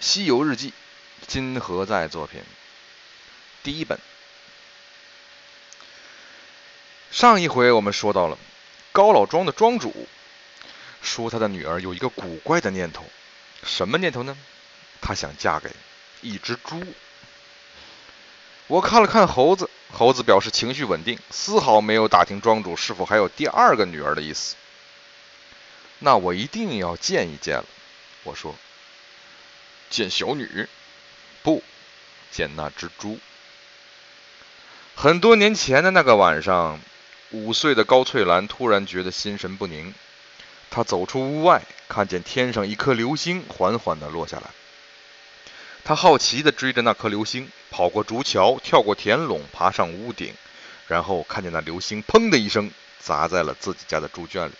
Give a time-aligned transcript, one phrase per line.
[0.00, 0.70] 西游日记》
[1.26, 2.40] 今何在作品
[3.64, 3.98] 第一本。
[7.10, 8.38] 上一回我们说到了
[8.92, 10.06] 高老庄的庄主
[11.02, 13.04] 说他的女儿有一个古怪的念头，
[13.64, 14.36] 什么念头呢？
[15.00, 15.70] 他想嫁给
[16.20, 16.80] 一只猪。
[18.68, 24.54] 我看了看猴子，猴子表示情绪稳定，丝毫没有打听庄主是否还有第二个女儿的意思。
[25.98, 27.66] 那我一定要见一见了，
[28.22, 28.54] 我说。
[29.90, 30.68] 见小女，
[31.42, 31.62] 不
[32.30, 33.18] 见那只猪。
[34.94, 36.80] 很多年前的那个晚上，
[37.30, 39.94] 五岁的高翠兰突然觉得心神不宁。
[40.70, 44.50] 她走出屋外，看见天上一颗流星缓缓地落下来。
[45.84, 50.34] 她好奇地追着那颗流星，跑过竹桥，跳过田垄，爬上屋顶，
[50.86, 54.52] 然后看见那流星“砰”的一声砸在了自己家的猪圈里。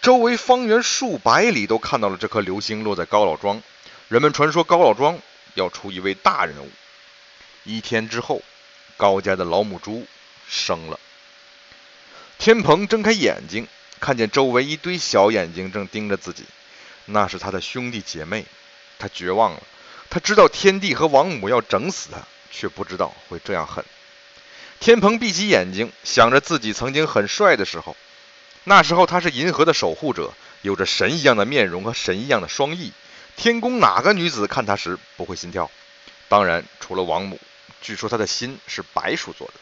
[0.00, 3.62] 周围方圆数百里都看到了这颗流星落在高老庄。
[4.08, 5.18] 人们传说高老庄
[5.54, 6.70] 要出一位大人物。
[7.64, 8.42] 一天之后，
[8.96, 10.06] 高家的老母猪
[10.48, 11.00] 生了。
[12.38, 13.66] 天蓬睁开眼睛，
[14.00, 16.44] 看见周围一堆小眼睛正盯着自己，
[17.06, 18.44] 那是他的兄弟姐妹。
[18.98, 19.62] 他绝望了，
[20.10, 22.18] 他知道天帝和王母要整死他，
[22.50, 23.84] 却不知道会这样狠。
[24.80, 27.96] 天蓬闭起眼睛，想着自己曾经很帅的时候。
[28.64, 32.92] 那时候他是银河的守护者，有着神一样的面容和神一样的双翼。
[33.36, 35.70] 天宫哪个女子看他时不会心跳？
[36.28, 37.38] 当然，除了王母。
[37.80, 39.54] 据说他的心是白鼠做的。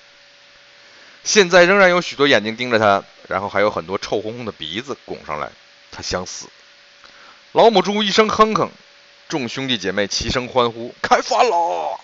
[1.25, 5.51] 现在仍然有许多眼睛盯着他，然后还有很多臭烘烘的鼻子拱上来。
[5.91, 6.47] 他想死。
[7.51, 8.71] 老母猪一声哼哼，
[9.29, 12.01] 众兄弟姐妹齐声欢呼：“开饭了！”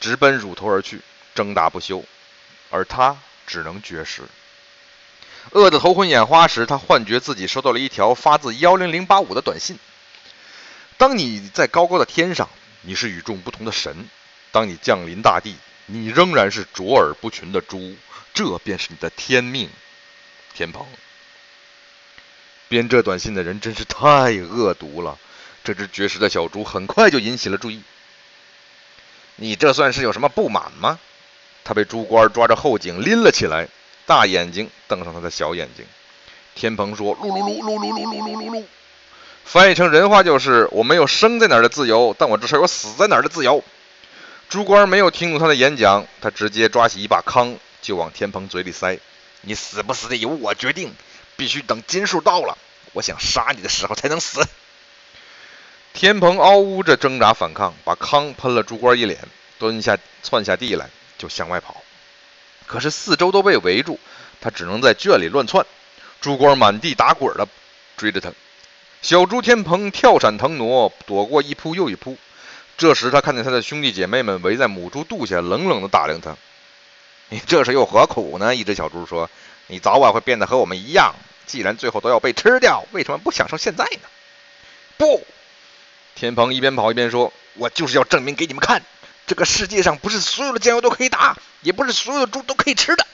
[0.00, 1.02] 直奔乳头而去，
[1.34, 2.04] 挣扎不休。
[2.70, 4.22] 而他只能绝食。
[5.50, 9.78] 饿得头昏眼花时，他幻觉自己收到了一条发自幺零零八五的短信。
[10.98, 12.50] 当你在高高的天上，
[12.82, 13.94] 你是与众不同的神；
[14.50, 17.96] 当你降临大地，你仍然是卓尔不群的猪。
[18.34, 19.70] 这便是你的天命，
[20.54, 20.86] 天蓬。
[22.68, 25.18] 编这短信的人真是太恶毒了。
[25.64, 27.82] 这只绝食的小猪很快就引起了注意。
[29.36, 30.98] 你这算是有什么不满吗？
[31.64, 33.68] 他被猪倌抓着后颈拎了起来，
[34.06, 35.84] 大眼睛瞪上他的小眼睛。
[36.54, 38.64] 天蓬说：“噜噜噜噜噜噜噜噜噜噜。”
[39.44, 43.64] 翻译成人话就是：我没有生在哪儿的自由，但我至少有死在哪儿的自由。
[44.48, 48.98] 猪官没有听懂他的演讲，他直接抓起一把糠就往天蓬嘴里塞。
[49.40, 50.94] 你死不死的由我决定，
[51.36, 52.58] 必须等金数到了，
[52.92, 54.46] 我想杀你的时候才能死。
[55.94, 59.18] 天蓬嗷呜着挣扎反抗，把糠喷了猪官一脸，
[59.58, 61.82] 蹲下窜下地来就向外跑。
[62.66, 63.98] 可是四周都被围住，
[64.40, 65.64] 他只能在圈里乱窜。
[66.20, 67.46] 猪官满地打滚的
[67.96, 68.32] 追着他。
[69.00, 72.18] 小猪天蓬跳闪腾挪，躲过一扑又一扑。
[72.76, 76.36] 这时，他看见他的兄弟姐妹们围在母猪肚下，冷冷地打量他。
[77.28, 78.54] 你这是又何苦呢？
[78.54, 79.30] 一只小猪说
[79.68, 81.14] ：“你早晚会变得和我们一样。
[81.46, 84.08] 既然最后都要被吃掉，为什么不享受现在呢？”
[84.96, 85.24] 不，
[86.14, 88.82] 天蓬一边跑一边说：“我就是要证明给你们看，
[89.26, 93.06] 这个世界上不是所有的酱油都可以打，也不是所有的猪都可以吃的。”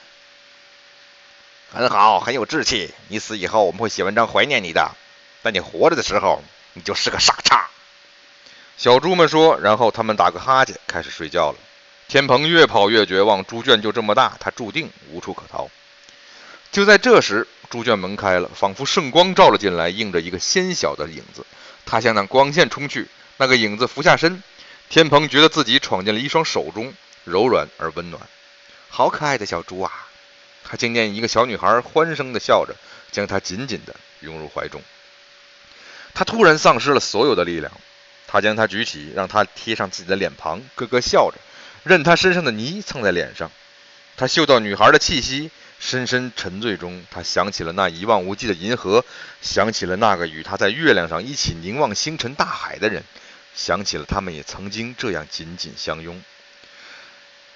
[1.71, 2.93] 很好，很有志气。
[3.07, 4.91] 你死以后，我们会写文章怀念你的。
[5.45, 7.67] 在你活着的时候，你就是个傻叉。
[8.77, 11.59] 小猪们说，然后他们打个哈欠，开始睡觉了。
[12.07, 15.69] 天蓬越跑越绝望，猪圈就这么大，他注定无处可逃。
[16.71, 21.45] 就在这时，猪圈门开了，仿佛圣光照了进来，映着一个纤小的影子。
[21.85, 23.07] 他向那光线冲去，
[23.37, 24.41] 那个影子俯下身，
[24.89, 26.91] 天蓬觉得自己闯进了一双手中，
[27.23, 28.19] 柔软而温暖。
[28.89, 29.91] 好可爱的小猪啊！
[30.63, 32.75] 他听见一个小女孩欢声的笑着，
[33.11, 34.81] 将他紧紧的拥入怀中。
[36.15, 37.71] 他突然丧失了所有的力量，
[38.25, 41.37] 他将他举起，让他贴上自己的脸庞，咯咯笑着，
[41.83, 43.51] 任他身上的泥蹭在脸上。
[44.17, 49.03] 他嗅到女孩的气息，深深沉醉中，他想起了那一望无际的银河，
[49.41, 53.03] 想起了那个与他在月亮上一起凝望星辰大海的人，
[53.53, 56.23] 想起了他们也曾经这样紧紧相拥。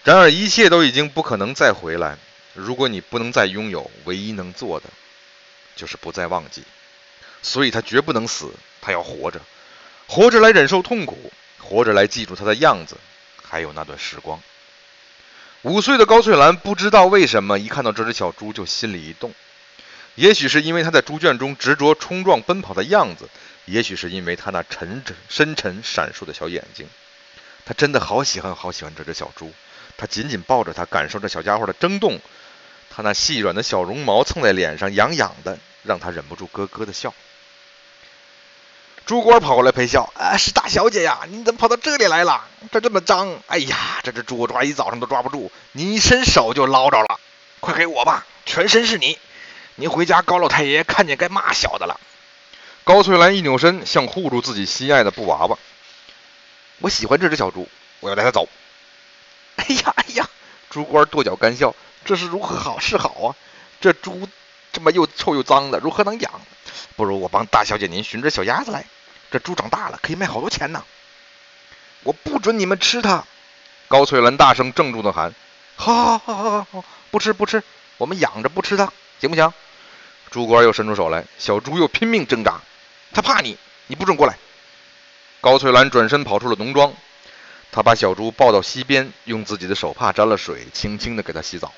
[0.03, 2.17] 然而，一切都已经不可能再回来。
[2.53, 4.87] 如果你不能再拥有，唯一能做的，
[5.77, 6.63] 就是不再忘记。
[7.41, 8.51] 所以他绝不能死，
[8.81, 9.39] 他要活着，
[10.07, 12.97] 活着来忍受痛苦，活着来记住他的样子，
[13.41, 14.41] 还有那段时光。
[15.61, 19.33] 五岁的高翠兰不知道为什么，一看到这只小猪就心里一动。
[20.15, 23.29] 也许是因为他在猪圈中执着冲撞奔跑的样子，
[23.65, 26.87] 也许是因为他那沉沉深沉闪烁的小眼睛。
[27.65, 29.53] 他真的好喜欢好喜欢这只小猪，
[29.95, 32.19] 他紧紧抱着它，感受着小家伙的争动，
[32.89, 37.13] 他那细软的小绒毛蹭在脸上，痒痒的，让他忍不住咯咯的笑。
[39.09, 42.45] 朱官跑过来陪笑：“啊，是大小姐呀，你怎么跑到这里来了？
[42.71, 43.39] 这这么脏！
[43.47, 47.19] 哎呀，这只猪抓一早上都抓不住，你一伸手就捞着了。
[47.59, 49.17] 快给我吧，全身是你！
[49.77, 51.99] 您回家高老太爷看见该骂小的了。”
[52.85, 55.57] 高翠兰一扭身，想护住自己心爱的布娃娃。
[56.77, 57.67] 我喜欢这只小猪，
[58.01, 58.47] 我要带它走。
[59.55, 60.29] 哎呀哎呀！
[60.69, 61.75] 猪官跺脚干笑
[62.05, 63.33] ：“这是如何好是好啊？
[63.81, 64.29] 这猪
[64.71, 66.31] 这么又臭又脏的，如何能养？
[66.95, 68.85] 不如我帮大小姐您寻只小鸭子来。
[69.31, 70.83] 这猪长大了，可以卖好多钱呢。”
[72.03, 73.25] 我不准你们吃它！
[73.89, 75.33] 高翠兰大声郑重地喊
[75.75, 77.61] ：“好，好，好，好，好好，不吃，不吃，
[77.97, 79.51] 我们养着不吃它，行不行？”
[80.31, 82.61] 猪官又伸出手来，小猪又拼命挣扎。
[83.11, 84.37] 他怕你，你不准过来！
[85.41, 86.93] 高翠兰转身跑出了农庄。
[87.71, 91.73] 他把小猪抱到溪边，用自己的手帕沾了水，轻轻地给它洗澡。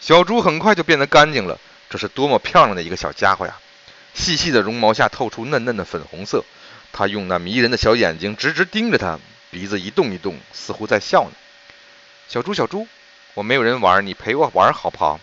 [0.00, 1.58] 小猪很快就变得干净了。
[1.88, 3.56] 这是多么漂亮的一个小家伙呀！
[4.14, 6.44] 细细的绒毛下透出嫩嫩的粉红色。
[6.98, 9.20] 他用那迷人的小眼睛直直盯着他，
[9.50, 11.32] 鼻子一动一动，似乎在笑呢。
[12.26, 12.88] 小猪，小猪，
[13.34, 15.20] 我没有人玩，你陪我玩好不好？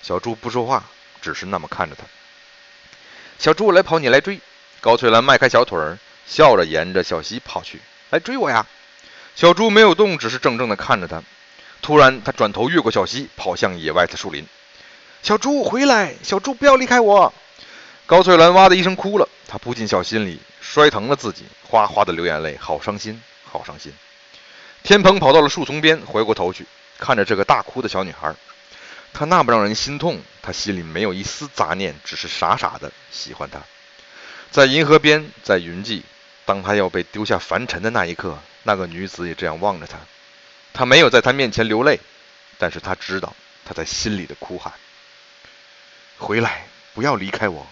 [0.00, 0.82] 小猪不说话，
[1.20, 2.04] 只是那么看着他。
[3.38, 4.40] 小猪，我来跑，你来追。
[4.80, 8.66] 高翠兰迈开小腿儿，笑着沿着小溪跑去，来追我呀！
[9.36, 11.22] 小猪没有动，只是怔怔地看着他。
[11.82, 14.46] 突然，他转头越过小溪，跑向野外的树林。
[15.22, 16.14] 小猪，回来！
[16.22, 17.34] 小猪，不要离开我！
[18.06, 23.92] 高翠兰哇的一声哭了，他扑进小心里，摔疼了自己，哗哗的流眼泪，好伤心，好伤心。
[24.84, 26.64] 天蓬跑到了树丛边，回过头去
[27.00, 28.32] 看着这个大哭的小女孩，
[29.12, 30.22] 她那么让人心痛。
[30.40, 33.60] 他心里没有一丝杂念，只是傻傻的喜欢她。
[34.52, 36.04] 在银河边，在云际，
[36.44, 39.98] 当他要被丢下凡尘的那一刻，那个女子也这样望着他。
[40.72, 41.98] 他没有在他面前流泪，
[42.56, 44.72] 但是他知道他在心里的哭喊
[46.18, 47.66] ：“回来，不要离开我。”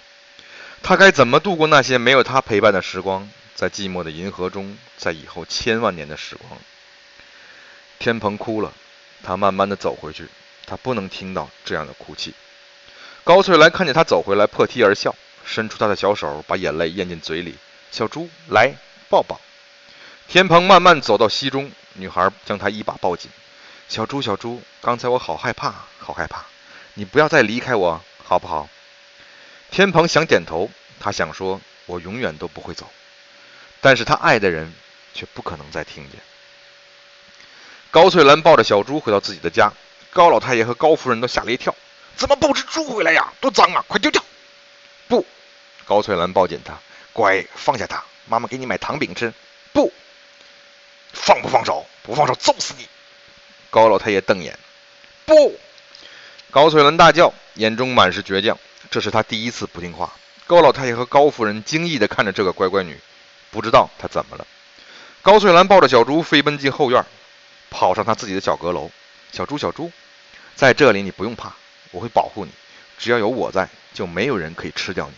[0.82, 3.30] 他该怎么度过那些没有他陪伴的时光？
[3.54, 6.58] 在寂寞的银河中，在以后千万年的时光。
[7.98, 8.72] 天蓬哭了，
[9.22, 10.28] 他慢慢的走回去，
[10.64, 12.34] 他不能听到这样的哭泣。
[13.24, 15.14] 高翠兰看见他走回来，破涕而笑。
[15.44, 17.56] 伸出他的小手，把眼泪咽进嘴里。
[17.90, 18.74] 小猪，来
[19.08, 19.40] 抱抱。
[20.28, 23.30] 天蓬慢慢走到溪中，女孩将他一把抱紧。
[23.88, 26.44] 小猪，小猪，刚才我好害怕，好害怕，
[26.94, 28.68] 你不要再离开我，好不好？
[29.70, 32.88] 天蓬想点头，他想说，我永远都不会走。
[33.80, 34.74] 但是他爱的人
[35.14, 36.20] 却不可能再听见。
[37.90, 39.72] 高翠兰抱着小猪回到自己的家，
[40.12, 41.74] 高老太爷和高夫人都吓了一跳，
[42.16, 43.32] 怎么抱只猪回来呀？
[43.40, 43.84] 多脏啊！
[43.86, 44.22] 快丢掉！
[45.06, 45.24] 不。
[45.84, 46.78] 高翠兰抱紧他，
[47.12, 49.32] 乖，放下他，妈妈给你买糖饼吃。
[49.72, 49.92] 不，
[51.12, 51.86] 放不放手？
[52.02, 52.86] 不放手，揍死你！
[53.70, 54.58] 高老太爷瞪眼，
[55.24, 55.58] 不。
[56.50, 58.58] 高翠兰大叫，眼中满是倔强。
[58.90, 60.12] 这是他第一次不听话。
[60.46, 62.98] 高老太爷和高夫人惊异地看着这个乖乖女，
[63.50, 64.46] 不知道她怎么了。
[65.20, 67.04] 高翠兰抱着小猪飞奔进后院，
[67.70, 68.90] 跑上她自己的小阁楼。
[69.30, 69.92] 小猪，小猪，
[70.54, 71.52] 在这里你不用怕，
[71.90, 72.50] 我会保护你。
[72.98, 75.14] 只要有我在，就没有人可以吃掉你。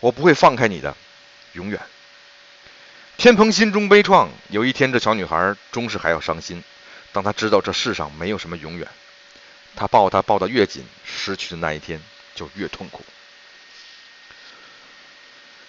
[0.00, 0.96] 我不会放开你的，
[1.52, 1.80] 永远。
[3.16, 6.64] 天蓬心中悲怆，有一天这小女孩终是还要伤心。
[7.12, 8.88] 当她知道这世上没有什么永远，
[9.76, 12.02] 他抱她抱得越紧，失去的那一天
[12.40, 13.04] 就越痛苦。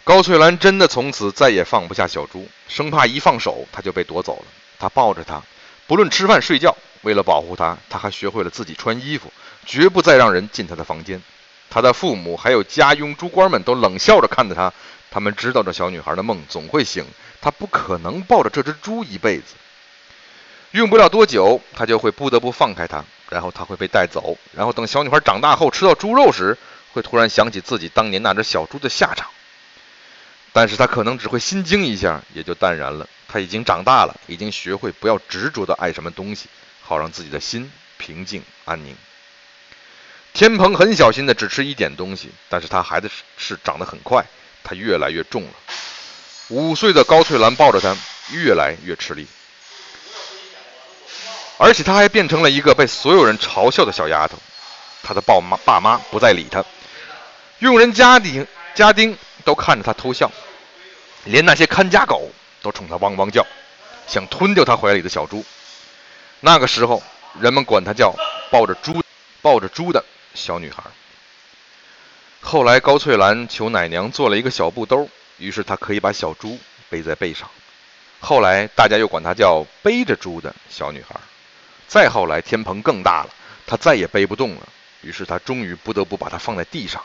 [0.05, 4.45] 高翠兰真的从此再也放不下小猪，生怕一放手她就被夺走了。
[4.79, 5.43] 她抱着她，
[5.85, 9.33] 不论吃饭睡觉，为了保护她，她还学会了自己穿衣服，
[9.65, 11.21] 绝不再让人进她的房间。
[11.69, 14.73] 他的父母还有家佣、猪官们都冷笑着看着他，
[15.09, 17.05] 他们知道这小女孩的梦总会醒，
[17.39, 19.55] 她不可能抱着这只猪一辈子。
[20.71, 26.55] 用不了多久，他就会不得不放开她，然后她会被带走，然后等小女孩长大后吃到猪肉时，
[26.93, 29.27] 会突然想起自己当年那只小猪的下场。
[30.53, 33.07] 但是他可能只会心惊一下，也就淡然了。
[33.29, 36.49] 他已经长大了，已经学会不要执着的爱什么东西，
[36.81, 38.93] 好让自己的心平静安宁。
[40.33, 44.25] 天蓬很小心的只吃一点东西，但是他孩子是长得很快，
[44.61, 45.53] 他越来越重了。
[46.49, 47.95] 五岁的高翠兰抱着他，
[48.33, 49.25] 越来越吃力，
[51.61, 54.35] 而且她还变成了一个被所有人嘲笑的小丫头。
[55.03, 56.65] 她的爸妈爸妈不再理她，
[57.59, 59.15] 佣人家丁家丁
[59.45, 60.31] 都看着她偷笑，
[61.25, 62.31] 连那些看家狗
[62.63, 63.45] 都冲她汪汪叫，
[64.07, 65.45] 想吞掉他怀里的小猪。
[66.39, 67.03] 那个时候，
[67.39, 68.15] 人们管她叫
[68.49, 69.03] 抱着猪
[69.43, 70.03] 抱着猪的。
[70.33, 70.81] 小女孩。
[72.39, 76.57] 后来，高翠兰求奶娘做了一个小布兜，于是她可以把小猪
[76.89, 77.49] 背在背上。
[78.19, 81.19] 后来，大家又管她叫背着猪的小女孩。
[81.87, 83.29] 再后来，天棚更大了，
[83.67, 84.69] 他再也背不动了，
[85.01, 87.03] 于是他终于不得不把它放在地上。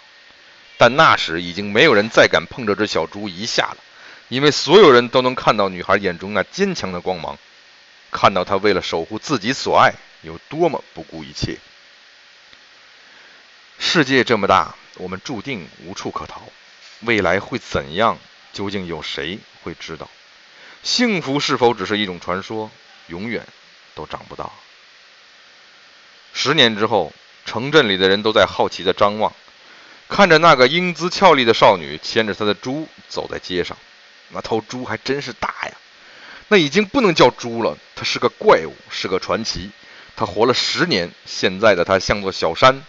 [0.78, 3.78] 但那时已经没有人再敢碰这只小猪一下了。
[4.28, 7.38] 因为所有人都能看到女孩眼中那坚强的光芒，
[8.10, 11.58] 看到她为了守护自己所爱有多么不顾一切。
[13.78, 16.42] 世界这么大，我们注定无处可逃，
[17.02, 18.18] 未来会怎样，
[18.52, 20.08] 究竟有谁会知道？
[20.82, 22.70] 幸福是否只是一种传说，
[23.06, 23.46] 永远
[23.94, 24.50] 都长不大。
[26.38, 27.14] 十年之后，
[27.46, 29.32] 城镇里的人都在好奇地张望，
[30.06, 33.74] 看着那个英姿俏丽的少女牵着她的猪走在街上。
[34.28, 35.72] 那头猪还真是大呀！
[36.48, 39.70] 那已经不能叫猪了，它是个怪物，是个传奇。
[40.14, 42.82] 它活了十年，现在的它像座小山，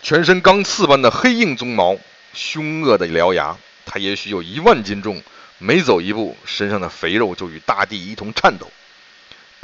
[0.00, 1.98] 全身钢刺般的黑硬鬃毛，
[2.32, 3.56] 凶恶的獠牙。
[3.84, 5.20] 它也许有一万斤重，
[5.58, 8.70] 每走一步，身上的肥肉就与大地一同颤抖。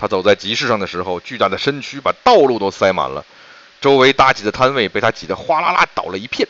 [0.01, 3.23] 他走在集市上的时候，巨大的身躯把道路都塞满了，
[3.83, 6.49] 周围搭起的摊位被他挤得哗啦啦倒了一片。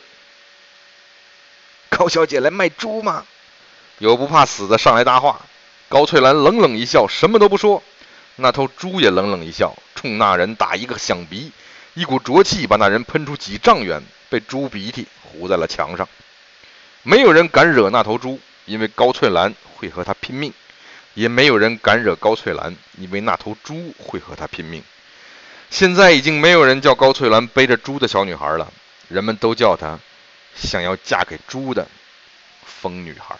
[1.89, 3.25] 高小姐来卖猪吗？
[3.97, 5.41] 有不怕死的上来搭话，
[5.89, 7.83] 高翠兰冷冷一笑，什么都不说。
[8.37, 11.51] 那头猪也冷冷一笑，冲那人打一个响鼻，
[11.93, 16.07] 一股浊气把那人喷出几丈远，被猪鼻涕糊在了墙上。
[17.03, 20.51] 没有人敢惹那头猪，因为高翠兰会和他拼命；
[21.13, 24.83] 也没有人敢惹高翠兰，因为那头猪会和她拼命。
[25.69, 28.71] 现在已经没有人叫高翠兰背着猪的小女孩了，
[29.07, 29.99] 人们都叫她
[30.55, 31.87] 想要嫁给猪的
[32.65, 33.35] 疯女孩。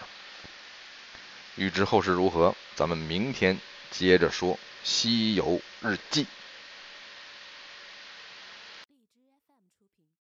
[1.56, 3.58] 欲知后事如何，咱们明天
[3.90, 6.24] 接着说《西游日记》。